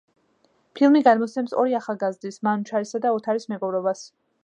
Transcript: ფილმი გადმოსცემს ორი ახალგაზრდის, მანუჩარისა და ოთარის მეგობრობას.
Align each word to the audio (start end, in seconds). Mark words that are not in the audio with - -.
ფილმი 0.79 1.01
გადმოსცემს 1.09 1.53
ორი 1.65 1.77
ახალგაზრდის, 1.81 2.43
მანუჩარისა 2.49 3.03
და 3.07 3.15
ოთარის 3.19 3.51
მეგობრობას. 3.55 4.07